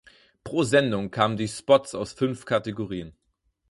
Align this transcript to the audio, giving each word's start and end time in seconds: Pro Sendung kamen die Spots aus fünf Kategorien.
Pro 0.43 0.63
Sendung 0.63 1.11
kamen 1.11 1.37
die 1.37 1.47
Spots 1.47 1.93
aus 1.93 2.13
fünf 2.13 2.45
Kategorien. 2.45 3.15